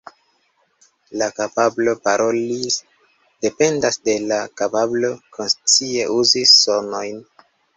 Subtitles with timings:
[1.21, 2.57] La kapablo paroli
[3.47, 7.25] dependas de la kapablo konscie uzi sonojn.